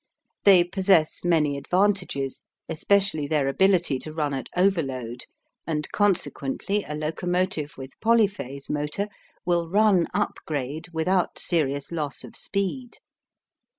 [0.45, 5.25] They possess many advantages, especially their ability to run at overload,
[5.67, 9.07] and consequently a locomotive with polyphase motor
[9.45, 12.97] will run up grade without serious loss of speed.